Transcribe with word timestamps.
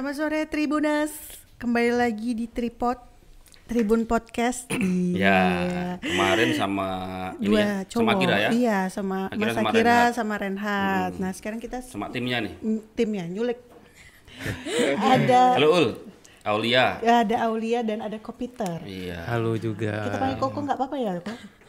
Selamat 0.00 0.16
sore 0.16 0.48
Tribunas. 0.48 1.12
Kembali 1.60 1.92
lagi 1.92 2.32
di 2.32 2.48
Tripod 2.48 2.96
Tribun 3.68 4.08
Podcast. 4.08 4.64
Ya, 5.12 6.00
kemarin 6.00 6.56
sama 6.56 6.88
ini 7.36 7.52
Dua 7.52 7.60
ya, 7.60 7.72
cowok. 7.84 8.00
sama 8.00 8.12
Kira 8.16 8.36
ya. 8.40 8.48
Iya, 8.48 8.78
sama 8.88 9.28
Akira 9.28 9.44
Mas 9.44 9.52
sama 9.52 9.68
Akira 9.68 9.84
Renhat. 9.84 10.16
sama 10.16 10.34
Renhat. 10.40 11.12
Nah, 11.20 11.30
sekarang 11.36 11.60
kita 11.60 11.84
Sama 11.84 12.08
timnya 12.08 12.40
nih. 12.40 12.56
mm, 12.64 12.80
timnya 12.96 13.28
nyulik. 13.28 13.60
ada 15.04 15.60
Halo 15.60 15.68
Ul, 15.68 15.86
Aulia. 16.48 16.96
ada 17.04 17.36
Aulia 17.52 17.84
dan 17.84 18.00
ada 18.00 18.16
Kopiter. 18.16 18.80
Iya. 18.88 19.28
Halo 19.28 19.60
juga. 19.60 20.00
Kita 20.00 20.16
panggil 20.16 20.40
Koko 20.40 20.58
nggak 20.64 20.78
apa-apa 20.80 20.96
ya, 20.96 21.12
Kok? 21.20 21.59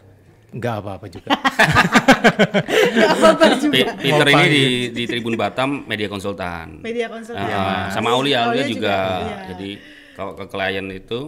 Nggak 0.52 0.76
apa-apa 0.78 1.06
juga. 1.08 1.28
Nggak 2.92 3.10
apa-apa 3.14 3.46
juga. 3.58 3.86
Peter 3.96 4.28
ini 4.30 4.46
di 4.48 4.64
di 4.92 5.04
Tribun 5.06 5.36
Batam 5.36 5.84
media 5.86 6.08
konsultan. 6.08 6.80
Media 6.80 7.08
konsultan. 7.08 7.46
Ah, 7.46 7.88
sama 7.90 8.12
Aulia, 8.12 8.48
Aulia 8.48 8.66
juga. 8.66 8.98
iya. 9.22 9.38
Jadi 9.50 9.70
kalau 10.14 10.36
ke 10.36 10.46
klien 10.46 10.86
itu 10.88 11.20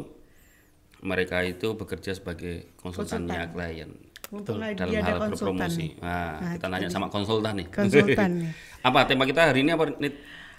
mereka 1.00 1.42
itu 1.42 1.74
bekerja 1.74 2.12
sebagai 2.14 2.72
konsultannya 2.78 3.52
klien 3.52 3.92
Mumpung 4.28 4.58
lagi 4.58 4.74
dalam 4.74 4.92
hal 4.98 5.18
konsultan 5.22 5.56
berpromosi. 5.62 5.78
nih. 5.78 5.92
Nah, 6.00 6.32
Nah, 6.34 6.52
kita 6.58 6.68
nanya 6.68 6.90
sama 6.90 7.08
konsultan 7.08 7.54
nih. 7.56 7.68
Konsultan 7.70 8.32
nih. 8.42 8.52
apa 8.82 9.00
tema 9.06 9.24
kita 9.24 9.42
hari 9.46 9.62
ini 9.62 9.72
apa 9.72 9.94
Nit? 9.96 10.16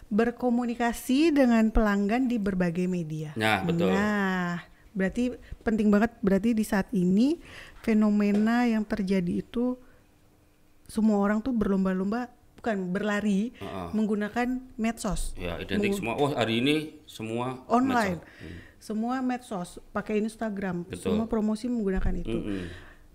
Berkomunikasi 0.06 1.32
dengan 1.32 1.68
pelanggan 1.68 2.24
di 2.24 2.36
berbagai 2.36 2.86
media. 2.86 3.34
Nah, 3.34 3.60
betul. 3.60 3.90
Nah, 3.90 4.62
berarti 4.94 5.34
penting 5.60 5.90
banget 5.90 6.14
berarti 6.20 6.54
di 6.54 6.62
saat 6.62 6.86
ini 6.92 7.34
fenomena 7.84 8.64
yang 8.64 8.80
terjadi 8.82 9.38
itu 9.38 9.76
semua 10.84 11.16
orang 11.18 11.38
tuh 11.38 11.52
berlomba-lomba 11.52 12.32
bukan 12.56 12.88
berlari 12.90 13.52
Heeh. 13.52 13.88
menggunakan 13.92 14.48
medsos 14.74 15.36
Ya, 15.36 15.60
identik 15.60 15.92
semua. 15.92 16.16
Oh, 16.16 16.32
hari 16.32 16.58
ini 16.58 16.76
semua 17.04 17.60
online. 17.68 18.18
medsos. 18.18 18.40
Hmm. 18.40 18.58
Semua 18.80 19.14
medsos, 19.20 19.68
pakai 19.90 20.16
Instagram, 20.18 20.84
Betul. 20.84 21.12
semua 21.12 21.24
promosi 21.24 21.68
menggunakan 21.68 22.14
itu. 22.18 22.28
Mm-mm. 22.30 22.64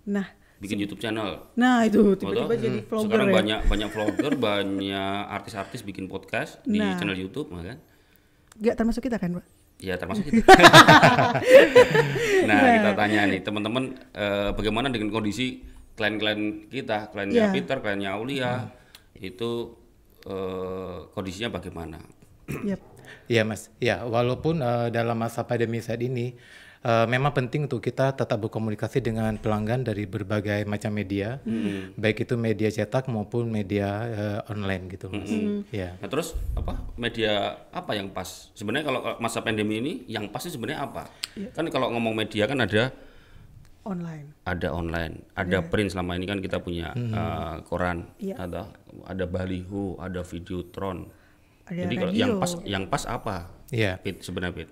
Nah, 0.04 0.26
Bikin 0.56 0.76
YouTube 0.76 0.98
channel. 0.98 1.46
nah 1.54 1.82
itu 1.82 2.14
tiba-tiba 2.14 2.52
jadi 2.52 2.78
Hmm. 2.80 2.86
vlogger 2.86 3.06
Sekarang 3.06 3.28
ya. 3.28 3.34
banyak 3.34 3.60
banyak 3.66 3.88
vlogger, 3.88 4.32
banyak 4.36 5.18
artis-artis 5.30 5.80
bikin 5.80 6.04
podcast 6.04 6.58
di 6.64 6.76
Nah. 6.76 6.94
channel 6.94 7.14
YouTube, 7.14 7.50
kan? 7.50 7.78
Nggak 8.52 8.74
termasuk 8.76 9.00
kita 9.00 9.16
kan, 9.16 9.30
Pak? 9.32 9.46
Ya 9.80 9.96
termasuk 9.96 10.28
itu. 10.28 10.44
nah, 12.48 12.60
kita 12.76 12.90
tanya 12.92 13.20
nih 13.32 13.40
teman-teman 13.40 13.96
eh, 14.12 14.50
bagaimana 14.52 14.92
dengan 14.92 15.08
kondisi 15.08 15.64
klien-klien 15.96 16.68
kita, 16.68 17.08
kliennya 17.12 17.48
Iya. 17.48 17.52
Peter, 17.52 17.76
kliennya 17.80 18.10
Aulia, 18.16 18.68
itu 19.16 19.76
eh, 20.28 20.96
kondisinya 21.16 21.56
bagaimana? 21.56 21.96
Yap. 22.64 22.80
Iya 23.26 23.42
mas. 23.48 23.72
Ya 23.80 24.04
walaupun 24.04 24.60
eh, 24.60 24.88
dalam 24.92 25.16
masa 25.16 25.48
pandemi 25.48 25.80
saat 25.80 26.04
ini 26.04 26.36
eh, 26.80 27.06
memang 27.06 27.30
penting 27.30 27.68
untuk 27.68 27.78
kita 27.78 28.12
tetap 28.12 28.40
berkomunikasi 28.40 29.00
dengan 29.00 29.36
pelanggan 29.36 29.84
dari 29.84 30.04
berbagai 30.04 30.64
macam 30.64 30.90
media, 30.90 31.36
baik 31.94 32.24
itu 32.24 32.34
media 32.34 32.68
cetak 32.68 33.06
maupun 33.06 33.48
media 33.48 33.88
eh, 34.08 34.52
online 34.52 34.88
gitu 34.88 35.08
mas. 35.08 35.28
Ya. 35.68 35.96
Nah 36.00 36.08
terus 36.08 36.32
apa 36.56 36.80
media 36.96 37.60
apa 37.70 37.92
yang 37.92 38.08
pas? 38.08 38.48
Sebenarnya 38.52 38.86
kalau 38.88 39.00
masa 39.18 39.40
pandemi 39.40 39.78
ini 39.78 39.92
yang 40.06 40.28
pasti 40.28 40.48
sebenarnya 40.48 40.84
apa? 40.84 41.04
Kan 41.52 41.68
kalau 41.68 41.92
ngomong 41.92 42.16
media 42.16 42.44
kan 42.44 42.60
ada 42.60 42.92
Online. 43.80 44.36
ada 44.44 44.76
online, 44.76 45.24
ada 45.32 45.64
print 45.64 45.96
selama 45.96 46.12
ini 46.12 46.28
kan 46.28 46.36
kita 46.44 46.60
punya 46.60 46.92
eh, 46.92 47.56
koran, 47.64 48.12
Iya. 48.20 48.36
ada 48.36 48.68
ada 49.08 49.24
baliho, 49.24 49.96
ada 49.96 50.20
videotron. 50.20 51.08
Ada 51.64 51.88
Jadi 51.88 51.94
kalau 51.96 52.12
yang 52.12 52.32
pas 52.36 52.52
yang 52.68 52.84
pas 52.84 53.08
apa? 53.08 53.48
Iya. 53.72 53.96
Pit 53.96 54.20
sebenarnya 54.20 54.52
Pit. 54.52 54.68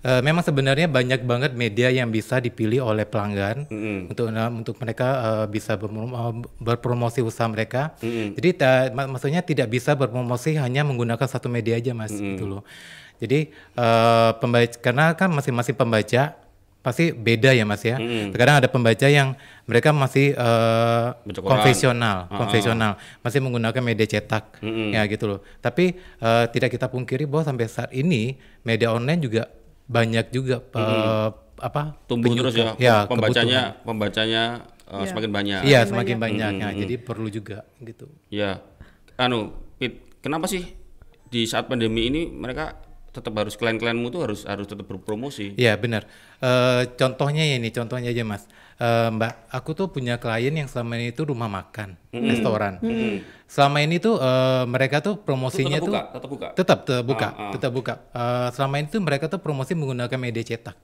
Eh, 0.00 0.22
memang 0.22 0.38
sebenarnya 0.38 0.86
banyak 0.86 1.26
banget 1.26 1.50
media 1.52 1.90
yang 1.90 2.08
bisa 2.08 2.38
dipilih 2.38 2.78
oleh 2.78 3.02
pelanggan 3.02 3.66
Mm-mm. 3.66 4.06
untuk 4.06 4.30
nah, 4.30 4.46
untuk 4.46 4.78
mereka 4.78 5.08
eh, 5.18 5.46
bisa 5.50 5.74
berprom- 5.74 6.14
berpromosi 6.56 7.20
usaha 7.20 7.48
mereka. 7.48 7.96
Mm-mm. 7.98 8.38
Jadi 8.38 8.48
ta- 8.54 8.92
mak- 8.92 9.10
maksudnya 9.10 9.40
tidak 9.40 9.66
bisa 9.66 9.92
berpromosi 9.92 10.54
hanya 10.56 10.86
menggunakan 10.86 11.26
satu 11.26 11.48
media 11.48 11.74
aja 11.74 11.90
mas 11.90 12.14
gitu 12.14 12.46
loh. 12.46 12.62
Jadi 13.18 13.50
eh, 13.50 14.30
pembaca 14.38 14.76
karena 14.78 15.10
kan 15.12 15.32
masing-masing 15.32 15.74
pembaca 15.74 16.38
pasti 16.84 17.10
beda 17.10 17.50
ya 17.50 17.66
mas 17.66 17.82
ya. 17.82 17.98
Terkadang 18.30 18.62
ada 18.62 18.68
pembaca 18.70 19.10
yang 19.10 19.34
mereka 19.66 19.90
masih 19.90 20.38
eh, 20.38 21.06
Baca 21.18 21.40
koran. 21.42 21.50
konvensional, 21.50 22.16
konvensional, 22.30 22.92
masih 23.26 23.42
menggunakan 23.42 23.82
media 23.82 24.06
cetak 24.06 24.62
ya 24.92 25.02
gitu 25.10 25.24
loh. 25.26 25.40
Tapi 25.58 25.98
eh, 25.98 26.44
tidak 26.54 26.70
kita 26.70 26.86
pungkiri 26.86 27.26
bahwa 27.26 27.42
sampai 27.42 27.66
saat 27.66 27.90
ini 27.90 28.38
media 28.62 28.94
online 28.94 29.18
juga 29.18 29.50
banyak 29.86 30.26
juga 30.34 30.62
eh, 30.74 31.28
apa 31.56 31.96
Tumbuh 32.04 32.36
terus 32.36 32.52
ya, 32.52 32.76
ya 32.76 32.96
pembacanya 33.08 33.80
pembacanya 33.82 34.42
eh, 34.86 35.02
Iya. 35.02 35.08
semakin 35.10 35.30
banyak. 35.32 35.60
Iya 35.66 35.80
semakin 35.88 36.16
banyak, 36.22 36.52
ya, 36.62 36.68
jadi 36.78 36.94
perlu 37.02 37.26
juga 37.26 37.66
gitu. 37.82 38.06
Ya, 38.30 38.62
anu, 39.18 39.50
Pit, 39.80 40.20
kenapa 40.22 40.46
sih 40.46 40.62
di 41.26 41.42
saat 41.44 41.66
pandemi 41.66 42.06
ini 42.06 42.30
mereka 42.30 42.85
tetap 43.16 43.32
harus 43.32 43.56
klien-klienmu 43.56 44.12
tuh 44.12 44.28
harus 44.28 44.44
harus 44.44 44.68
tetap 44.68 44.84
berpromosi? 44.84 45.56
Iya 45.56 45.80
benar. 45.80 46.04
Eh, 46.38 46.92
contohnya 46.94 47.40
ya 47.40 47.56
ini, 47.56 47.72
contohnya 47.72 48.12
aja 48.12 48.20
mas. 48.22 48.44
Eh, 48.76 49.08
Mbak, 49.08 49.32
aku 49.48 49.72
tuh 49.72 49.88
punya 49.88 50.20
klien 50.20 50.52
yang 50.52 50.68
selama 50.68 51.00
ini 51.00 51.08
tuh 51.10 51.32
rumah 51.32 51.48
makan, 51.48 51.96
restoran. 52.12 52.76
Selama 53.48 53.80
ini 53.80 53.96
tuh 53.96 54.20
eh, 54.20 54.64
mereka 54.68 55.00
tuh 55.00 55.16
promosinya 55.16 55.80
tetap 55.80 55.88
tuh 55.88 55.90
buka, 55.90 56.02
tetap 56.12 56.28
buka. 56.28 56.48
tetap 56.52 56.78
terbuka, 56.84 57.26
Ah, 57.26 57.40
ah. 57.40 57.52
tetap 57.56 57.70
buka. 57.72 57.94
Eh, 58.12 58.48
selama 58.52 58.74
ini 58.76 58.88
tuh 58.92 59.00
mereka 59.00 59.24
tuh 59.26 59.40
promosi 59.40 59.72
menggunakan 59.72 60.20
media 60.20 60.44
cetak. 60.44 60.76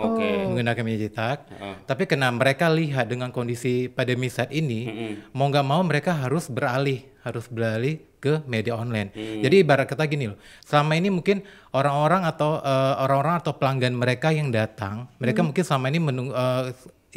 Oke. 0.00 0.24
menggunakan 0.48 0.80
media 0.80 1.12
cetak. 1.12 1.38
Heeh. 1.52 1.74
Tapi 1.84 2.08
karena 2.08 2.32
mereka 2.32 2.72
lihat 2.72 3.04
dengan 3.04 3.28
kondisi 3.28 3.84
pandemi 3.84 4.32
saat 4.32 4.48
ini, 4.48 4.88
mau 5.36 5.44
nggak 5.44 5.60
mau 5.60 5.84
mereka 5.84 6.16
harus 6.16 6.48
beralih, 6.48 7.04
harus 7.20 7.44
beralih 7.52 8.00
ke 8.20 8.44
media 8.44 8.76
online. 8.76 9.10
Jadi 9.16 9.64
ibarat 9.64 9.88
kata 9.88 10.04
gini 10.04 10.28
loh, 10.28 10.38
selama 10.62 10.92
ini 10.94 11.08
mungkin 11.08 11.40
orang-orang 11.72 12.28
atau 12.28 12.60
eh, 12.60 12.94
orang-orang 13.00 13.40
atau 13.40 13.52
pelanggan 13.56 13.96
mereka 13.96 14.28
yang 14.30 14.52
datang, 14.52 15.08
mereka 15.16 15.40
mungkin 15.40 15.64
selama 15.64 15.88
ini 15.88 15.98
menunggu 15.98 16.32
eh, 16.36 16.62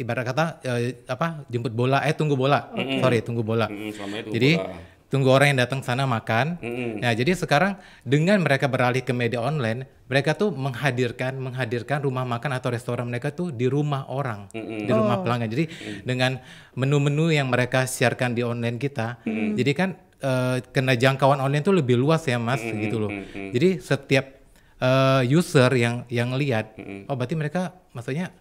ibarat 0.00 0.24
kata 0.26 0.44
eh, 0.64 1.04
apa 1.06 1.44
jemput 1.52 1.76
bola, 1.76 2.00
eh 2.02 2.16
tunggu 2.16 2.34
bola, 2.34 2.72
sorry 2.74 3.20
tunggu 3.20 3.44
bola. 3.44 3.68
Mm, 3.68 3.90
selama 3.92 4.14
itu 4.24 4.28
Jadi 4.32 4.50
bola. 4.58 4.74
tunggu 5.12 5.28
orang 5.30 5.46
yang 5.54 5.60
datang 5.62 5.80
sana 5.84 6.08
makan. 6.08 6.58
Nah, 6.98 7.12
jadi 7.14 7.38
sekarang 7.38 7.78
dengan 8.02 8.42
mereka 8.42 8.66
beralih 8.66 9.04
ke 9.06 9.14
media 9.14 9.38
online, 9.38 9.86
mereka 10.10 10.34
tuh 10.34 10.50
menghadirkan 10.50 11.38
menghadirkan 11.38 12.02
rumah 12.02 12.26
makan 12.26 12.58
atau 12.58 12.74
restoran 12.74 13.06
mereka 13.06 13.30
tuh 13.30 13.54
di 13.54 13.70
rumah 13.70 14.10
orang, 14.10 14.50
di 14.50 14.90
rumah 14.90 15.22
pelanggan. 15.22 15.46
Jadi 15.52 15.64
dengan 16.02 16.42
menu-menu 16.74 17.30
yang 17.30 17.46
mereka 17.46 17.86
siarkan 17.86 18.34
di 18.34 18.42
online 18.42 18.80
kita, 18.82 19.22
jadi 19.54 19.72
kan 19.76 19.90
eh, 20.24 20.56
kena 20.72 20.96
jangkauan 20.96 21.38
online 21.38 21.60
tuh 21.60 21.76
lebih 21.76 22.00
luas 22.00 22.24
ya, 22.24 22.40
Mas, 22.40 22.64
gitu 22.64 22.96
loh. 22.96 23.12
Jadi 23.52 23.68
setiap 23.78 24.24
eh, 24.80 25.22
user 25.28 25.70
yang 25.76 26.08
yang 26.08 26.32
lihat, 26.32 26.74
oh 27.06 27.14
berarti 27.14 27.36
mereka 27.36 27.62
maksudnya 27.92 28.32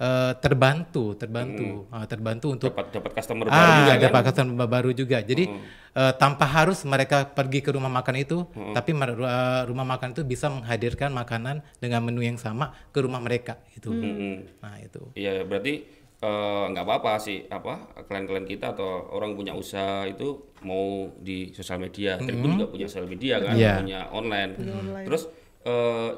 eh, 0.00 0.32
terbantu, 0.42 1.14
terbantu, 1.14 1.86
Ah, 1.90 2.06
terbantu 2.10 2.46
untuk 2.56 2.70
dapat 2.74 2.90
dapat 2.90 3.10
customer 3.14 3.46
baru 3.46 3.70
ah, 3.70 3.78
juga 3.78 3.92
ada 3.94 4.08
kan? 4.08 4.14
pakatan 4.20 4.46
baru 4.56 4.90
juga. 4.90 5.18
Jadi 5.22 5.44
eh, 5.90 6.12
tanpa 6.16 6.46
harus 6.46 6.82
mereka 6.86 7.28
pergi 7.28 7.60
ke 7.60 7.70
rumah 7.74 7.90
makan 7.90 8.14
itu, 8.18 8.46
tapi 8.72 8.90
mer- 8.96 9.18
eh, 9.18 9.62
rumah 9.68 9.86
makan 9.86 10.14
itu 10.16 10.22
bisa 10.24 10.46
menghadirkan 10.50 11.10
makanan 11.12 11.62
dengan 11.82 12.00
menu 12.02 12.22
yang 12.24 12.38
sama 12.38 12.72
ke 12.90 12.98
rumah 13.02 13.20
mereka 13.22 13.60
itu. 13.76 13.90
Nah 14.60 14.76
itu. 14.80 15.02
Iya, 15.14 15.44
berarti 15.46 15.99
eh, 16.20 16.64
nggak 16.68 16.84
apa-apa 16.84 17.16
sih 17.16 17.48
apa 17.48 17.74
klien-klien 18.04 18.44
kita 18.44 18.72
atau 18.72 19.08
orang 19.10 19.32
punya 19.32 19.56
usaha 19.56 20.04
itu 20.04 20.52
mau 20.60 21.08
di 21.16 21.50
sosial 21.52 21.80
media. 21.80 22.20
Tribun 22.20 22.60
juga 22.60 22.68
punya 22.68 22.84
sosial 22.84 23.08
media 23.08 23.40
kan, 23.40 23.56
Iya. 23.56 23.80
punya 23.80 24.00
online. 24.12 24.50
Terus 25.08 25.22
eh, 25.64 26.10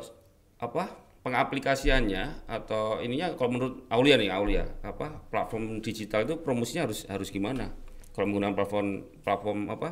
apa 0.59 0.85
pengaplikasiannya 1.23 2.51
atau 2.51 2.99
ininya 2.99 3.35
kalau 3.39 3.51
menurut 3.55 3.75
Aulia 3.91 4.19
nih 4.19 4.31
Aulia 4.31 4.67
apa 4.83 5.23
platform 5.31 5.79
digital 5.79 6.27
itu 6.27 6.35
promosinya 6.39 6.91
harus 6.91 7.07
harus 7.07 7.31
gimana? 7.31 7.71
Kalau 8.13 8.27
menggunakan 8.29 8.55
platform 8.55 8.89
platform 9.23 9.59
apa? 9.71 9.89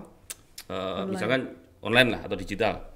eh, 0.71 1.03
misalkan 1.07 1.51
online 1.83 2.15
lah 2.15 2.21
atau 2.27 2.35
digital. 2.35 2.90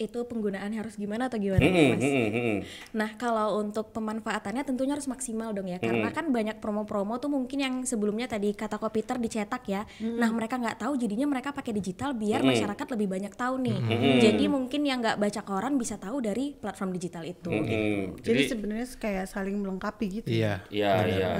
Itu 0.00 0.24
penggunaan 0.24 0.72
harus 0.72 0.96
gimana 0.96 1.28
atau 1.28 1.36
gimana 1.36 1.60
Hmm, 1.60 1.70
nih, 1.70 1.86
Mas? 1.92 2.00
hmm, 2.00 2.28
hmm. 2.32 2.56
Nah 2.96 3.10
kalau 3.14 3.60
untuk 3.60 3.92
pemanfaatannya 3.92 4.64
tentunya 4.64 4.96
harus 4.96 5.04
maksimal 5.04 5.52
dong 5.52 5.68
ya 5.68 5.76
karena 5.78 6.08
kan 6.08 6.32
banyak 6.32 6.56
promo-promo 6.56 7.20
tuh 7.20 7.28
mungkin 7.28 7.58
yang 7.60 7.74
sebelumnya 7.84 8.24
tadi 8.24 8.50
kata 8.50 8.80
komputer 8.80 9.20
dicetak 9.20 9.62
ya. 9.66 9.84
Nah 10.00 10.32
mereka 10.32 10.56
nggak 10.56 10.80
tahu 10.80 10.96
jadinya 10.96 11.28
mereka 11.28 11.52
pakai 11.52 11.70
digital 11.70 12.10
biar 12.12 12.40
masyarakat 12.42 12.86
lebih 12.90 13.06
banyak 13.06 13.32
tahu 13.36 13.54
nih. 13.60 13.78
Jadi 14.18 14.44
mungkin 14.48 14.80
yang 14.82 14.98
nggak 14.98 15.20
baca 15.20 15.40
koran 15.44 15.76
bisa 15.76 16.00
tahu 16.00 16.18
dari 16.18 16.56
platform 16.56 16.90
digital 16.90 17.22
itu. 17.22 17.52
Hmm, 17.52 18.16
Jadi, 18.16 18.24
Jadi 18.24 18.40
sebenarnya 18.48 18.86
kayak 18.96 19.24
saling 19.28 19.60
melengkapi 19.60 20.06
gitu. 20.08 20.28
Iya. 20.32 20.64
Iya, 20.72 20.92
iya. 21.04 21.30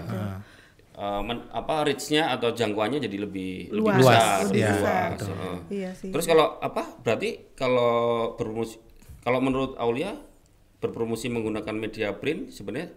Eh, 1.01 1.21
men- 1.25 1.49
apa 1.49 1.81
reach-nya 1.89 2.29
atau 2.29 2.53
jangkauannya 2.53 3.01
jadi 3.01 3.25
lebih 3.25 3.73
lebih 3.73 3.89
Luas, 3.89 4.05
besar, 4.05 4.37
lebih 4.45 4.53
lebih 4.53 4.65
besar, 4.69 4.85
luas. 4.85 5.11
betul. 5.17 5.33
heeh. 5.33 5.59
Iya 5.73 5.91
sih. 5.97 6.11
Terus 6.13 6.27
kalau 6.29 6.47
apa? 6.61 6.83
Berarti 7.01 7.29
kalau 7.57 7.93
berpromosi 8.37 8.77
Kalau 9.21 9.41
menurut 9.41 9.77
Aulia 9.77 10.13
berpromosi 10.77 11.29
menggunakan 11.29 11.73
media 11.73 12.13
print 12.13 12.53
sebenarnya 12.53 12.93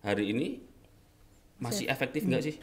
hari 0.00 0.32
ini 0.32 0.60
masih 1.56 1.84
efektif 1.84 2.24
nggak 2.24 2.44
sih? 2.44 2.56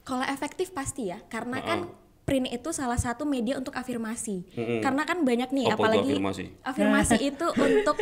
Kalau 0.00 0.24
efektif 0.24 0.72
pasti 0.72 1.08
ya, 1.08 1.20
karena 1.28 1.60
kan 1.60 1.80
print 2.24 2.48
itu 2.48 2.68
salah 2.72 2.96
satu 2.96 3.24
media 3.24 3.56
untuk 3.56 3.76
afirmasi. 3.76 4.44
Karena 4.80 5.04
kan 5.04 5.24
banyak 5.24 5.52
nih, 5.52 5.64
Apa 5.68 5.76
apalagi 5.76 6.16
afirmasi? 6.16 6.44
afirmasi 6.64 7.16
itu 7.20 7.46
untuk 7.68 7.96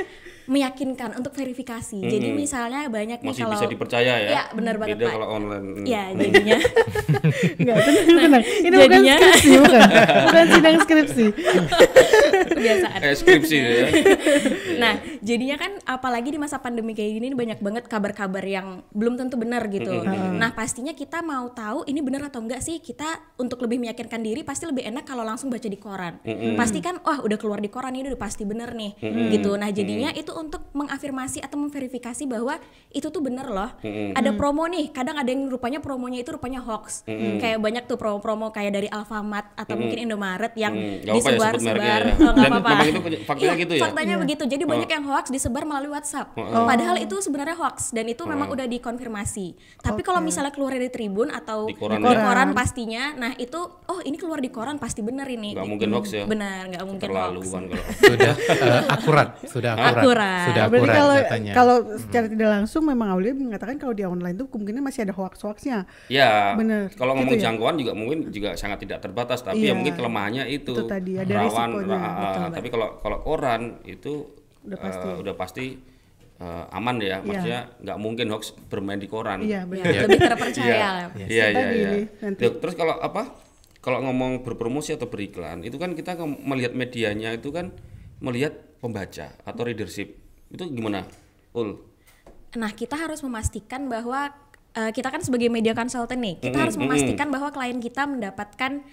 meyakinkan, 0.47 1.15
untuk 1.15 1.33
verifikasi. 1.33 1.99
Jadi 1.99 2.33
misalnya 2.33 2.87
banyak 2.87 3.19
nih 3.19 3.35
kalau 3.35 3.53
bisa 3.53 3.67
dipercaya 3.67 4.15
ya? 4.19 4.29
Iya, 4.31 4.43
benar 4.55 4.75
banget, 4.77 4.97
Beda 4.97 5.07
Pak. 5.07 5.13
kalau 5.15 5.29
online. 5.33 5.67
Hmm. 5.77 5.85
Ya, 5.85 6.05
jadinya 6.11 6.57
Enggak, 7.61 7.77
tenang, 7.83 8.07
tenang. 8.23 8.43
Ini 8.43 8.67
bukan 8.71 8.87
jadinya- 8.87 9.19
skripsi, 9.19 9.51
bukan. 9.59 9.81
Bukan 10.27 10.45
sidang 10.49 10.77
skripsi. 10.81 11.25
kebiasaan. 12.47 12.99
Eh, 13.03 13.15
skripsi 13.15 13.57
ya. 13.57 13.87
Nah, 14.77 15.01
jadinya 15.25 15.57
kan 15.57 15.73
apalagi 15.89 16.29
di 16.29 16.37
masa 16.37 16.61
pandemi 16.61 16.93
kayak 16.93 17.17
gini 17.17 17.33
ini 17.33 17.37
banyak 17.37 17.65
banget 17.65 17.89
kabar-kabar 17.89 18.45
yang 18.45 18.85
belum 18.93 19.17
tentu 19.17 19.41
benar 19.41 19.65
gitu. 19.69 19.89
Nah, 20.37 20.53
pastinya 20.53 20.93
kita 20.93 21.25
mau 21.25 21.49
tahu 21.49 21.89
ini 21.89 22.05
benar 22.05 22.29
atau 22.29 22.45
enggak 22.45 22.61
sih. 22.61 22.79
Kita 22.79 23.09
untuk 23.41 23.65
lebih 23.65 23.81
meyakinkan 23.81 24.21
diri 24.21 24.45
pasti 24.45 24.69
lebih 24.69 24.85
enak 24.85 25.09
kalau 25.09 25.25
langsung 25.25 25.49
baca 25.49 25.65
di 25.65 25.81
koran. 25.81 26.21
Pasti 26.55 26.85
kan 26.85 27.01
wah 27.01 27.25
udah 27.25 27.39
keluar 27.41 27.59
di 27.59 27.73
koran 27.73 27.97
ini 27.97 28.13
udah 28.13 28.21
pasti 28.21 28.45
benar 28.45 28.77
nih 28.77 29.01
gitu. 29.33 29.57
Nah, 29.57 29.73
jadinya 29.73 30.13
itu 30.13 30.36
untuk 30.37 30.69
mengafirmasi 30.71 31.41
atau 31.41 31.57
memverifikasi 31.57 32.23
bahwa 32.25 32.61
itu 32.91 33.07
tuh 33.07 33.19
benar 33.19 33.47
loh. 33.47 33.71
Ada 34.13 34.31
promo 34.33 34.65
nih, 34.65 34.89
kadang 34.91 35.17
ada 35.17 35.27
yang 35.27 35.47
rupanya 35.47 35.79
promonya 35.79 36.21
itu 36.21 36.31
rupanya 36.31 36.61
hoax. 36.61 37.03
Kayak 37.09 37.59
banyak 37.59 37.85
tuh 37.85 37.97
promo-promo 37.97 38.49
kayak 38.49 38.73
dari 38.73 38.89
Alfamart 38.89 39.53
atau 39.55 39.75
mungkin 39.75 39.99
Indomaret 40.03 40.53
yang 40.55 40.69
Mm, 40.69 41.01
ya 41.01 41.13
sebut 41.15 41.17
disebar-sebar. 41.57 41.73
mereknya 41.73 41.95
ya. 42.13 42.15
Oh, 42.21 42.35
Dan 42.37 42.51
apa-apa. 42.53 42.85
itu 42.85 43.01
faktanya 43.23 43.47
Iya, 43.47 43.53
gitu 43.57 43.73
ya? 43.73 43.83
Faktanya 43.83 44.15
begitu. 44.19 44.43
Jadi 44.45 44.65
banyak 44.65 44.89
yang 44.91 45.05
hoax 45.05 45.25
disebar 45.29 45.63
melalui 45.63 45.91
WhatsApp. 45.91 46.37
Padahal 46.37 46.97
itu 46.99 47.17
sebenarnya 47.19 47.57
hoax 47.57 47.77
dan 47.91 48.05
itu 48.05 48.23
memang 48.23 48.49
udah 48.49 48.67
dikonfirmasi. 48.67 49.47
Tapi 49.79 50.01
kalau 50.01 50.21
misalnya 50.21 50.51
keluar 50.51 50.71
dari 50.71 50.89
Tribun 50.89 51.29
atau 51.29 51.65
Di 51.65 51.75
koran 51.75 51.99
di 51.99 52.07
ya? 52.07 52.21
koran 52.21 52.49
pastinya, 52.53 53.05
nah 53.15 53.33
itu 53.35 53.57
oh 53.63 54.01
ini 54.01 54.17
keluar 54.17 54.39
di 54.39 54.49
koran 54.49 54.77
pasti 54.77 55.01
benar 55.01 55.25
ini. 55.27 55.53
Nggak 55.53 55.65
mungkin 55.67 55.89
hoax 55.91 56.07
ya? 56.13 56.25
Benar, 56.25 56.61
nggak 56.69 56.85
mungkin 56.85 57.07
Terlalu 57.07 57.41
hoax. 57.41 57.49
kan 57.49 57.63
kalau. 57.65 57.85
sudah 57.97 58.33
eh, 58.37 58.83
akurat, 58.89 59.29
sudah 59.43 59.73
akurat, 59.73 59.95
Akurat. 59.97 60.25
Sudah 60.43 60.65
Berarti 60.65 60.77
akurat 60.79 60.95
kalau 60.95 61.15
datanya. 61.17 61.53
kalau 61.53 61.77
secara 61.97 62.27
tidak 62.27 62.49
langsung 62.51 62.83
memang 62.83 63.09
Aulia 63.09 63.33
mengatakan 63.33 63.77
kalau 63.77 63.93
di 63.93 64.03
online 64.03 64.37
tuh 64.37 64.47
kemungkinan 64.47 64.81
masih 64.81 65.01
ada 65.03 65.13
hoax-hoaxnya. 65.13 65.79
Ya, 66.07 66.55
Bener, 66.55 66.91
kalau 66.93 67.13
gitu 67.13 67.21
ngomong 67.23 67.35
ya? 67.35 67.43
jangkauan 67.45 67.77
juga 67.77 67.93
mungkin 67.93 68.19
juga 68.29 68.55
sangat 68.55 68.79
tidak 68.81 68.99
terbatas, 69.01 69.41
tapi 69.41 69.61
ya 69.61 69.65
Iya. 69.65 69.73
mungkin 69.75 69.95
kelemahannya 69.95 70.45
itu, 70.47 70.73
Itu 70.73 70.85
tadi, 70.87 71.13
ada 71.15 71.33
rawan. 71.33 71.69
risikonya, 71.71 71.89
ra- 71.93 72.15
betul. 72.17 72.47
tapi 72.55 72.69
kalau 72.69 72.89
kalau 72.99 73.19
koran 73.21 73.63
itu 73.83 74.13
Udah 74.63 74.77
eh, 74.77 74.83
pasti. 74.83 75.09
udah 75.17 75.35
pasti 75.35 75.67
eh, 76.37 76.65
aman 76.71 76.97
ya, 76.99 77.17
maksudnya 77.21 77.61
nggak 77.79 77.97
mungkin 77.97 78.27
hoax 78.29 78.45
bermain 78.67 78.97
di 78.97 79.07
koran. 79.07 79.41
Iya, 79.41 79.65
Ya, 79.65 79.65
benar. 79.65 79.93
lebih 80.05 80.21
terpercaya. 80.21 80.75
Iya, 81.17 81.25
iya, 81.25 81.45
iya. 81.49 81.91
Iya. 82.21 82.51
Terus 82.53 82.75
kalau 82.75 82.93
apa? 82.95 83.33
Kalau 83.79 84.03
ngomong 84.03 84.43
berpromosi 84.43 84.93
atau 84.93 85.07
beriklan, 85.07 85.63
itu 85.63 85.79
kan 85.79 85.95
kita 85.95 86.19
melihat 86.19 86.75
medianya 86.75 87.31
itu 87.31 87.49
kan 87.49 87.71
melihat 88.19 88.66
pembaca 88.79 89.33
atau 89.43 89.63
readership. 89.65 90.17
Itu 90.53 90.69
gimana? 90.71 91.05
Ul. 91.57 91.77
Nah, 92.57 92.73
kita 92.73 92.97
harus 92.97 93.21
memastikan 93.21 93.91
bahwa 93.91 94.33
eh, 94.73 94.91
kita 94.93 95.09
kan 95.13 95.21
sebagai 95.21 95.51
media 95.53 95.77
consultant 95.77 96.21
nih, 96.21 96.41
kita 96.41 96.57
harus 96.57 96.77
memastikan 96.81 97.29
bahwa 97.29 97.53
klien 97.53 97.77
kita 97.83 98.07
mendapatkan 98.09 98.85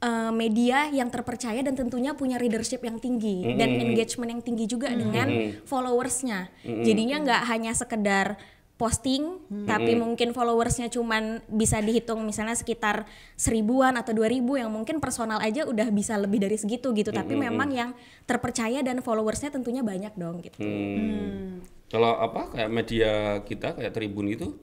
eh, 0.00 0.32
media 0.32 0.88
yang 0.88 1.12
terpercaya 1.12 1.60
dan 1.60 1.76
tentunya 1.76 2.16
punya 2.16 2.40
readership 2.40 2.80
yang 2.80 2.96
tinggi 2.96 3.56
dan 3.58 3.76
engagement 3.80 4.30
yang 4.38 4.42
tinggi 4.44 4.64
juga 4.70 4.88
dengan 4.92 5.28
followersnya. 5.68 6.48
Jadinya 6.64 7.20
nggak 7.20 7.42
hanya 7.50 7.72
sekedar 7.76 8.40
posting, 8.80 9.44
tapi 9.68 9.92
mungkin 9.92 10.32
followersnya 10.32 10.88
cuman 10.88 11.44
bisa 11.52 11.84
dihitung 11.84 12.24
misalnya 12.24 12.56
sekitar 12.56 13.04
seribuan 13.36 13.92
atau 14.00 14.16
dua 14.16 14.32
ribu 14.32 14.56
yang 14.56 14.72
mungkin 14.72 15.04
personal 15.04 15.36
aja 15.44 15.68
udah 15.68 15.92
bisa 15.92 16.16
lebih 16.16 16.40
dari 16.40 16.56
segitu 16.56 16.96
gitu. 16.96 17.12
Tapi 17.12 17.36
memang 17.36 17.68
yang 17.68 17.92
terpercaya 18.24 18.80
dan 18.80 19.04
followersnya 19.04 19.52
tentunya 19.52 19.84
banyak 19.84 20.16
dong 20.16 20.40
gitu. 20.40 20.64
Hmm. 20.64 21.60
Kalau 21.92 22.16
apa 22.24 22.56
kayak 22.56 22.70
media 22.72 23.12
kita 23.44 23.76
kayak 23.76 23.92
Tribun 23.92 24.32
itu 24.32 24.56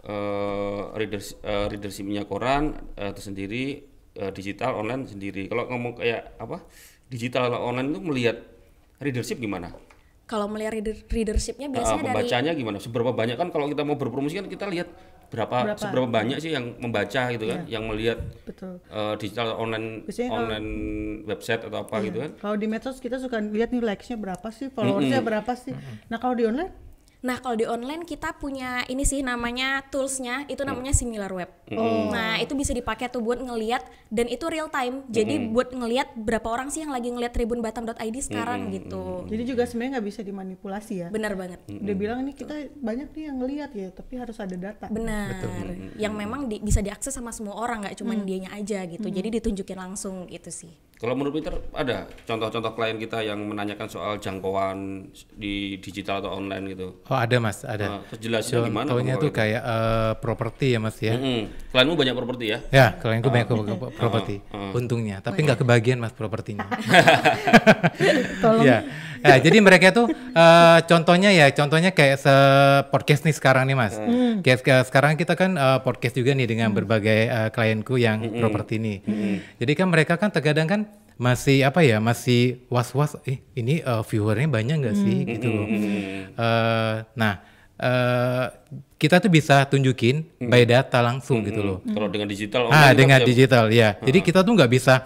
eh 0.00 0.82
readers 0.96 1.36
eh, 1.44 1.68
readershipnya 1.68 2.24
koran 2.24 2.72
eh, 2.96 3.12
itu 3.12 3.20
sendiri 3.20 3.64
eh, 4.16 4.32
digital 4.32 4.80
online 4.80 5.04
sendiri. 5.04 5.44
Kalau 5.52 5.68
ngomong 5.68 6.00
kayak 6.00 6.40
apa 6.40 6.64
digital 7.12 7.52
online 7.60 7.92
itu 7.92 8.00
melihat 8.00 8.36
readership 8.96 9.36
gimana? 9.36 9.89
Kalau 10.30 10.46
melihat 10.46 10.78
reader, 10.78 10.94
readershipnya 11.10 11.66
Ah, 11.66 11.74
biasanya 11.74 11.98
dari 11.98 12.14
pembacanya 12.14 12.52
gimana? 12.54 12.78
Seberapa 12.78 13.10
banyak 13.10 13.34
kan 13.34 13.50
kalau 13.50 13.66
kita 13.66 13.82
mau 13.82 13.98
berpromosi 13.98 14.38
kan 14.38 14.46
kita 14.46 14.70
lihat 14.70 14.86
berapa, 15.26 15.56
Berapa? 15.64 15.78
seberapa 15.78 16.06
banyak 16.06 16.38
sih 16.38 16.50
yang 16.50 16.78
membaca 16.78 17.22
gitu 17.28 17.50
kan, 17.50 17.66
yang 17.66 17.82
melihat 17.86 18.18
Betul. 18.42 18.78
eh, 18.84 19.14
digital 19.18 19.54
online 19.54 20.06
Biasanya 20.06 20.30
kalau- 20.30 20.42
online 20.44 20.68
website 21.24 21.62
atau 21.66 21.78
apa 21.80 21.96
gitu 22.00 22.18
kan? 22.20 22.30
Kalau 22.38 22.54
di 22.54 22.66
medsos 22.66 22.98
kita 22.98 23.18
suka 23.18 23.38
lihat 23.40 23.70
nih 23.70 23.78
likes-nya 23.80 24.14
berapa 24.16 24.48
sih, 24.50 24.70
followersnya 24.70 25.18
berapa 25.20 25.52
sih. 25.52 25.74
Nah, 26.06 26.18
kalau 26.18 26.34
di 26.34 26.46
online 26.46 26.70
Nah, 27.20 27.36
kalau 27.36 27.52
di 27.52 27.64
online 27.64 28.02
kita 28.02 28.32
punya 28.32 28.80
ini 28.86 29.02
sih 29.02 29.20
namanya 29.20 29.84
toolsnya 29.84 30.44
itu 30.46 30.62
namanya 30.62 30.90
similar 30.90 31.28
web. 31.28 31.50
Nah, 32.08 32.36
itu 32.36 32.52
bisa 32.52 32.72
dipakai 32.72 33.06
tuh 33.06 33.20
buat 33.20 33.36
ngelihat 33.36 33.80
dan 34.08 34.24
itu 34.24 34.42
real 34.46 34.66
time. 34.66 35.04
Jadi 35.06 35.36
buat 35.48 35.70
ngelihat 35.70 36.16
berapa 36.16 36.46
orang 36.46 36.68
sih 36.68 36.80
yang 36.80 36.90
lagi 36.90 37.08
ngelihat 37.08 37.30
tribunbatam.id 37.30 37.96
sekarang 38.20 38.60
Hmm. 38.62 38.72
gitu. 38.72 39.04
jadi 39.26 39.42
juga 39.46 39.62
sebenarnya 39.62 39.92
nggak 39.94 40.06
bisa 40.06 40.20
dimanipulasi 40.20 40.94
ya. 40.96 41.08
Benar 41.08 41.32
banget. 41.34 41.60
Dia 41.66 41.94
bilang 41.94 42.24
nih 42.24 42.34
kita 42.34 42.54
banyak 42.74 43.08
nih 43.10 43.22
yang 43.22 43.36
ngelihat 43.36 43.70
ya, 43.70 43.88
tapi 43.90 44.12
harus 44.16 44.36
ada 44.36 44.56
data. 44.56 44.86
Benar. 44.86 45.36
Yang 45.94 46.14
memang 46.14 46.40
di- 46.46 46.58
bisa 46.58 46.80
diakses 46.80 47.12
sama 47.12 47.30
semua 47.30 47.54
orang, 47.54 47.84
nggak 47.84 47.96
cuma 47.96 48.16
dianya 48.16 48.50
aja 48.50 48.82
gitu. 48.84 49.06
Jadi 49.06 49.28
ditunjukin 49.32 49.76
langsung 49.76 50.24
gitu 50.26 50.48
sih. 50.48 50.72
Kalau 51.00 51.16
menurut 51.16 51.32
Peter 51.32 51.56
ada 51.72 52.04
contoh-contoh 52.22 52.76
klien 52.76 53.00
kita 53.00 53.24
yang 53.24 53.40
menanyakan 53.40 53.88
soal 53.88 54.20
jangkauan 54.20 55.08
di 55.32 55.80
digital 55.80 56.20
atau 56.20 56.36
online 56.36 56.76
gitu. 56.76 57.00
Oh 57.08 57.16
ada 57.16 57.40
mas, 57.40 57.64
ada. 57.64 57.86
Nah, 57.88 58.00
terus 58.04 58.20
jelasnya 58.20 58.60
gimana? 58.62 58.84
Contohnya 58.84 59.16
tuh 59.16 59.32
itu? 59.32 59.38
kayak 59.40 59.62
eh, 59.64 60.12
properti 60.20 60.66
ya 60.70 60.78
mas 60.78 61.00
ya. 61.00 61.16
Mm-mm. 61.16 61.40
Klienmu 61.72 61.94
banyak 61.96 62.12
properti 62.12 62.44
ya? 62.46 62.58
Ya, 62.68 62.86
klienku 62.94 63.32
banyak 63.32 63.48
ke- 63.48 63.92
properti. 64.00 64.34
Untungnya, 64.76 65.24
tapi 65.24 65.40
nggak 65.40 65.64
kebagian 65.64 65.96
mas 65.96 66.12
propertinya. 66.12 66.68
Tolong 68.44 68.64
ya. 68.64 68.84
Ya, 69.20 69.36
jadi 69.36 69.60
mereka 69.60 69.92
tuh 69.92 70.08
eh, 70.12 70.78
contohnya 70.82 71.28
ya, 71.28 71.48
contohnya 71.50 71.92
kayak 71.92 72.16
se 72.18 72.34
podcast 72.88 73.24
nih 73.24 73.32
sekarang 73.32 73.68
nih 73.68 73.76
mas. 73.76 73.96
Kayak 74.40 74.58
seka- 74.60 74.84
sekarang 74.84 75.16
kita 75.16 75.32
kan 75.32 75.56
eh, 75.56 75.78
podcast 75.80 76.12
juga 76.12 76.32
nih 76.32 76.44
dengan 76.44 76.72
berbagai 76.72 77.20
eh, 77.24 77.48
klienku 77.48 77.96
yang 77.96 78.20
properti 78.36 78.76
nih. 78.76 78.96
Jadi 79.56 79.72
kan 79.72 79.88
mereka 79.88 80.16
kan 80.16 80.28
terkadang 80.28 80.64
kan 80.64 80.80
masih 81.20 81.62
apa 81.62 81.80
ya, 81.80 82.00
masih 82.00 82.64
was-was. 82.66 83.12
Eh, 83.22 83.44
ini 83.54 83.78
eh, 83.78 84.02
viewernya 84.02 84.48
banyak 84.48 84.76
nggak 84.80 84.96
sih 84.96 85.16
gitu 85.28 85.48
loh. 85.50 85.66
Eh, 85.68 86.94
nah, 87.12 87.34
eh, 87.76 88.44
kita 88.96 89.16
tuh 89.18 89.28
bisa 89.28 89.64
tunjukin 89.64 90.24
by 90.38 90.64
data 90.64 91.00
langsung 91.00 91.40
gitu 91.42 91.60
loh. 91.60 91.78
Kalau 91.86 92.08
dengan 92.08 92.24
digital 92.26 92.68
Ah, 92.68 92.92
dengan 92.92 93.20
digital 93.20 93.68
ya. 93.70 93.96
Jadi 93.96 94.18
kita 94.20 94.40
tuh 94.40 94.52
nggak 94.54 94.70
bisa 94.70 95.04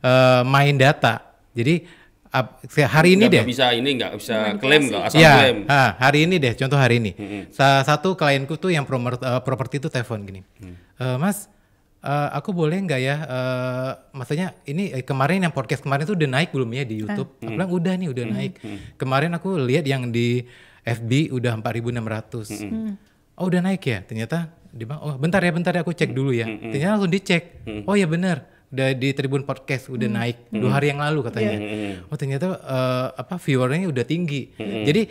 eh, 0.00 0.42
main 0.44 0.74
data. 0.74 1.22
Jadi 1.52 1.86
ap- 2.28 2.58
se- 2.64 2.82
hari 2.82 3.14
ini 3.14 3.28
nggak- 3.28 3.38
deh. 3.38 3.44
bisa 3.44 3.66
ini 3.70 3.90
nggak 3.92 4.12
bisa 4.16 4.34
klaim 4.56 4.82
nggak 4.84 5.02
asal 5.04 5.18
Ya, 5.20 5.34
klaim. 5.38 5.56
ah, 5.68 5.90
hari 5.96 6.26
ini 6.26 6.36
deh. 6.38 6.54
Contoh 6.54 6.74
hari 6.74 6.98
ini. 6.98 7.12
Salah 7.50 7.82
satu 7.82 8.14
klienku 8.14 8.56
tuh 8.56 8.70
yang 8.70 8.82
properti 8.82 9.78
itu 9.78 9.86
telepon 9.86 10.22
gini, 10.22 10.40
"Eh, 10.98 11.16
Mas, 11.16 11.46
eh, 12.02 12.28
aku 12.32 12.50
boleh 12.50 12.78
nggak 12.78 13.00
ya? 13.00 13.16
eh, 13.18 13.90
maksudnya 14.12 14.58
ini 14.64 14.90
eh, 14.90 15.02
kemarin 15.02 15.42
yang 15.42 15.50
podcast 15.50 15.80
kemarin 15.80 16.02
tuh 16.02 16.14
udah 16.14 16.30
naik 16.30 16.50
belum 16.50 16.70
ya 16.70 16.82
di 16.82 16.96
YouTube? 16.98 17.38
Aku 17.38 17.50
bilang 17.50 17.70
udah 17.70 17.94
nih, 17.94 18.08
udah 18.08 18.24
naik. 18.28 18.52
Kemarin 18.94 19.30
aku 19.32 19.56
lihat 19.56 19.84
yang 19.84 20.10
di 20.10 20.42
FB 20.82 21.30
udah 21.30 21.54
4.600. 21.56 22.98
Oh 23.34 23.46
udah 23.46 23.60
naik 23.60 23.82
ya? 23.82 24.02
Ternyata 24.02 24.50
dia 24.68 24.84
bilang, 24.84 25.00
oh 25.00 25.14
bentar 25.14 25.38
ya, 25.38 25.50
bentar 25.50 25.70
ya 25.70 25.80
aku 25.80 25.92
cek 25.92 26.10
dulu 26.10 26.32
ya. 26.32 26.44
Ternyata 26.44 26.90
langsung 26.96 27.10
dicek. 27.10 27.64
Oh 27.84 27.94
ya 27.94 28.04
bener, 28.04 28.42
udah 28.68 28.88
di 28.92 29.08
Tribun 29.12 29.42
Podcast 29.42 29.88
udah 29.88 30.08
naik 30.08 30.48
dua 30.50 30.70
hari 30.74 30.90
yang 30.90 31.00
lalu 31.00 31.20
katanya. 31.22 31.56
Oh 32.08 32.16
ternyata 32.16 32.46
eh, 32.56 33.06
apa 33.14 33.36
viewernya 33.36 33.86
udah 33.86 34.02
tinggi. 34.02 34.50
Jadi 34.58 35.02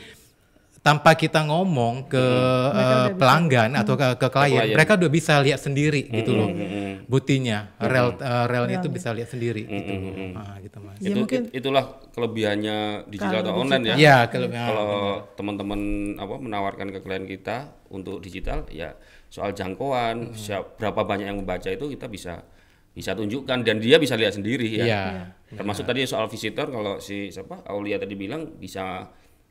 tanpa 0.82 1.14
kita 1.14 1.46
ngomong 1.46 2.10
ke 2.10 2.26
eh, 2.74 3.14
pelanggan 3.14 3.70
atau 3.78 3.94
ke, 3.94 4.18
ke 4.18 4.28
klien, 4.28 4.50
klien. 4.66 4.74
mereka 4.74 4.98
udah 4.98 5.12
bisa 5.14 5.38
lihat 5.38 5.62
sendiri 5.62 6.10
gitu 6.10 6.34
loh. 6.34 6.50
Buktinya, 7.06 7.70
rel 7.78 8.18
eh, 8.18 8.46
relnya 8.50 8.82
itu 8.82 8.90
bisa 8.90 9.14
lihat 9.14 9.30
sendiri 9.30 9.62
gitu 9.64 9.92
loh. 9.92 10.42
Ah, 10.42 10.58
gitu 10.58 10.78
Mas. 10.82 10.98
Ya, 10.98 11.14
itu, 11.14 11.20
mungkin- 11.22 11.46
it- 11.48 11.62
itulah 11.62 11.86
kelebihannya 12.10 12.78
digital 13.06 13.46
atau 13.46 13.62
online 13.62 13.84
ya. 13.86 13.96
Ya, 13.96 14.18
kalau 14.26 14.48
Kalau 14.50 14.94
teman-teman 15.36 15.80
apa 16.18 16.36
menawarkan 16.36 16.88
ke 16.90 17.00
klien 17.00 17.26
kita 17.26 17.58
untuk 17.88 18.18
digital 18.18 18.66
ya 18.68 18.98
soal 19.28 19.54
jangkauan, 19.54 20.34
siap, 20.34 20.76
berapa 20.76 21.06
banyak 21.06 21.30
yang 21.30 21.38
membaca 21.38 21.70
itu 21.70 21.88
kita 21.88 22.10
bisa 22.10 22.42
bisa 22.92 23.16
tunjukkan 23.16 23.64
dan 23.64 23.80
dia 23.80 23.96
bisa 23.96 24.18
lihat 24.18 24.34
sendiri 24.34 24.68
ya. 24.68 24.84
Iya. 24.84 25.04
Termasuk 25.54 25.86
tadi 25.86 26.04
soal 26.04 26.26
visitor 26.26 26.68
kalau 26.68 26.98
si 26.98 27.30
siapa 27.30 27.64
Aulia 27.66 27.96
tadi 27.96 28.16
bilang 28.16 28.58
bisa 28.58 29.08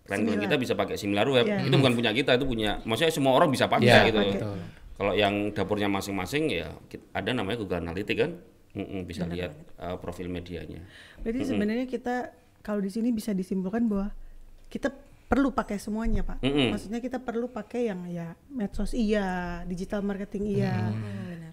klien 0.07 0.41
kita 0.41 0.57
bisa 0.59 0.75
pakai 0.75 0.97
similar 0.99 1.27
web. 1.29 1.47
Iya. 1.47 1.67
Itu 1.67 1.77
bukan 1.79 1.95
punya 1.95 2.11
kita, 2.11 2.35
itu 2.35 2.47
punya 2.47 2.83
maksudnya 2.83 3.13
semua 3.15 3.33
orang 3.37 3.49
bisa 3.53 3.71
pakai 3.71 3.89
Iya, 3.89 4.01
gitu. 4.11 4.19
betul. 4.19 4.59
Kalau 5.01 5.13
yang 5.17 5.35
dapurnya 5.57 5.89
masing-masing 5.89 6.53
ya 6.53 6.77
ada 7.17 7.31
namanya 7.33 7.61
Google 7.61 7.81
Analytics 7.81 8.21
kan. 8.21 8.33
Mm-mm, 8.71 9.03
bisa 9.03 9.27
lihat 9.27 9.51
uh, 9.83 9.99
profil 9.99 10.31
medianya. 10.31 10.79
Berarti 11.27 11.43
sebenarnya 11.43 11.91
kita 11.91 12.31
kalau 12.63 12.79
di 12.79 12.87
sini 12.87 13.11
bisa 13.11 13.35
disimpulkan 13.35 13.91
bahwa 13.91 14.15
kita 14.71 14.95
perlu 15.31 15.51
pakai 15.51 15.79
semuanya, 15.79 16.23
Pak. 16.23 16.39
Mm-mm. 16.43 16.75
Maksudnya 16.75 17.03
kita 17.03 17.19
perlu 17.19 17.51
pakai 17.51 17.91
yang 17.91 18.07
ya 18.07 18.35
medsos 18.47 18.95
iya, 18.95 19.63
digital 19.67 20.07
marketing 20.07 20.55
iya. 20.55 20.91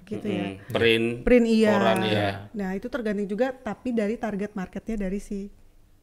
Gitu 0.06 0.30
ya. 0.30 0.46
Mm, 0.56 0.74
print, 0.74 1.08
Print 1.26 1.46
iya. 1.46 1.72
koran 1.74 2.00
iya. 2.06 2.30
Nah, 2.54 2.78
itu 2.78 2.86
tergantung 2.90 3.26
juga 3.26 3.50
tapi 3.54 3.94
dari 3.98 4.18
target 4.18 4.54
marketnya 4.54 5.10
dari 5.10 5.18
si 5.18 5.50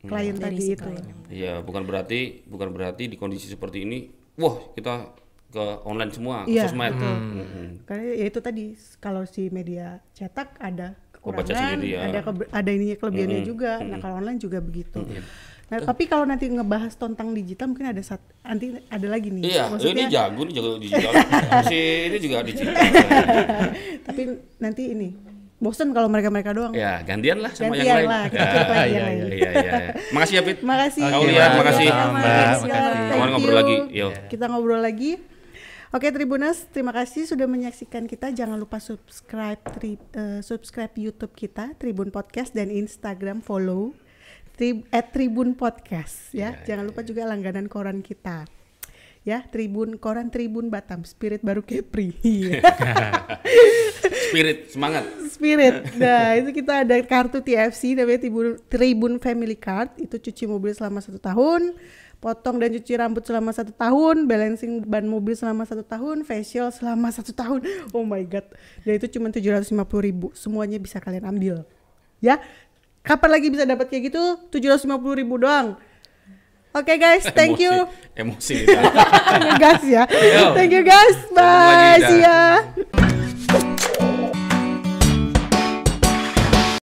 klien 0.04 0.36
Dari 0.36 0.44
tadi 0.54 0.58
si 0.60 0.72
itu. 0.76 0.90
Iya, 1.32 1.64
bukan 1.64 1.82
berarti 1.82 2.44
bukan 2.44 2.68
berarti 2.70 3.08
di 3.08 3.16
kondisi 3.16 3.48
seperti 3.48 3.82
ini, 3.88 4.08
wah 4.36 4.56
kita 4.72 5.16
ke 5.48 5.64
online 5.86 6.10
semua, 6.10 6.42
ke 6.44 6.50
Iya, 6.50 6.66
sosmed. 6.66 6.92
betul. 6.98 7.14
Mm-mm. 7.14 7.66
Karena 7.86 8.04
ya 8.10 8.26
itu 8.26 8.40
tadi 8.42 8.64
kalau 8.98 9.22
si 9.24 9.48
media 9.48 10.02
cetak 10.12 10.58
ada 10.58 10.98
kekurangan, 11.14 11.78
sendiri 11.78 11.88
ya. 11.94 12.00
ada 12.10 12.20
kebe- 12.20 12.50
ada 12.50 12.70
ininya 12.70 12.96
kelebihannya 12.98 13.40
juga. 13.46 13.72
Nah, 13.80 13.98
kalau 14.02 14.14
online 14.18 14.40
juga 14.42 14.58
begitu. 14.58 15.00
Nah, 15.64 15.80
tapi 15.80 16.04
kalau 16.04 16.28
nanti 16.28 16.44
ngebahas 16.52 16.92
tentang 16.92 17.32
digital 17.32 17.72
mungkin 17.72 17.88
ada 17.88 18.02
sat, 18.04 18.20
nanti 18.44 18.76
ada 18.92 19.06
lagi 19.08 19.32
nih. 19.32 19.42
Iya, 19.48 19.64
ini 19.80 20.02
jago 20.12 20.40
nih 20.44 20.52
jago 20.52 20.70
digital. 20.76 21.12
si 21.64 21.78
ini 22.12 22.18
juga 22.20 22.36
digital. 22.44 22.74
tapi 24.06 24.22
nanti 24.60 24.82
ini 24.92 25.08
bosen 25.64 25.90
kalau 25.90 26.06
mereka-mereka 26.06 26.52
doang. 26.52 26.76
ya, 26.76 27.00
gantian 27.00 27.40
lah 27.40 27.48
sama 27.50 27.72
Gantian 27.72 27.88
yang 27.88 27.98
lain. 27.98 28.08
lah, 28.12 28.24
kita 28.28 28.44
Ya, 28.44 28.52
iya, 28.52 28.76
yang 28.76 28.84
iya, 28.84 29.02
lain. 29.02 29.20
iya, 29.32 29.50
iya. 29.50 29.72
Makasih 30.12 30.34
ya, 30.36 30.42
Pit. 30.44 30.58
Makasih. 30.60 31.02
Aulia, 31.08 31.44
makasih. 31.56 31.88
sama-sama, 31.88 32.12
Mbak. 32.12 32.36
Makasih. 32.60 33.08
Kawan 33.08 33.28
ngobrol 33.32 33.56
lagi. 33.56 33.76
Yo. 33.90 34.08
Kita 34.28 34.44
ngobrol 34.46 34.78
lagi. 34.78 35.12
Oke 35.90 36.10
Tribuners, 36.10 36.66
terima 36.68 36.90
kasih 36.90 37.22
sudah 37.22 37.46
menyaksikan 37.46 38.04
kita. 38.04 38.28
Jangan 38.28 38.58
lupa 38.58 38.76
subscribe 38.76 39.62
tri, 39.72 39.94
eh, 40.12 40.42
subscribe 40.42 40.90
YouTube 40.92 41.32
kita 41.32 41.70
Tribun 41.74 42.10
Podcast 42.10 42.50
dan 42.50 42.66
Instagram 42.66 43.38
follow 43.38 43.94
tri, 44.52 44.82
at 44.90 45.14
Tribun 45.14 45.54
Podcast 45.54 46.34
ya. 46.34 46.58
Jangan 46.60 46.90
lupa 46.90 47.00
juga 47.00 47.22
langganan 47.24 47.70
koran 47.70 48.02
kita. 48.02 48.42
Ya, 49.24 49.40
Tribun 49.40 49.96
Koran 49.96 50.28
Tribun 50.28 50.68
Batam, 50.68 51.00
Spirit 51.00 51.40
baru 51.40 51.64
Kepri. 51.64 52.12
Spirit, 54.28 54.68
semangat. 54.68 55.08
Spirit. 55.32 55.96
Nah, 55.96 56.36
itu 56.36 56.52
kita 56.52 56.84
ada 56.84 56.92
kartu 57.00 57.40
TFC 57.40 57.96
namanya 57.96 58.20
Tribun, 58.20 58.60
Tribun 58.68 59.12
Family 59.16 59.56
Card. 59.56 59.96
Itu 59.96 60.20
cuci 60.20 60.44
mobil 60.44 60.76
selama 60.76 61.00
satu 61.00 61.16
tahun, 61.16 61.72
potong 62.20 62.60
dan 62.60 62.76
cuci 62.76 62.92
rambut 63.00 63.24
selama 63.24 63.56
satu 63.56 63.72
tahun, 63.72 64.28
balancing 64.28 64.84
ban 64.84 65.08
mobil 65.08 65.32
selama 65.32 65.64
satu 65.64 65.88
tahun, 65.88 66.28
facial 66.28 66.68
selama 66.68 67.08
satu 67.08 67.32
tahun. 67.32 67.64
Oh 67.96 68.04
my 68.04 68.28
god. 68.28 68.44
Dan 68.84 69.00
itu 69.00 69.08
cuma 69.16 69.32
750 69.32 69.72
ribu. 70.04 70.36
Semuanya 70.36 70.76
bisa 70.76 71.00
kalian 71.00 71.24
ambil. 71.24 71.64
Ya. 72.20 72.44
Kapan 73.00 73.40
lagi 73.40 73.48
bisa 73.48 73.64
dapat 73.64 73.88
kayak 73.88 74.12
gitu? 74.12 74.20
750 74.52 75.00
ribu 75.16 75.40
doang. 75.40 75.80
Oke 76.74 76.98
guys, 76.98 77.22
thank 77.30 77.62
you. 77.62 77.86
Emosi. 78.18 78.66
Ngegas 78.66 79.82
ya. 79.94 80.10
Thank 80.58 80.74
you 80.74 80.82
guys. 80.82 81.16
Lagi, 81.30 81.38
Bye. 81.38 82.02
See 82.02 82.20
ya. 82.26 83.13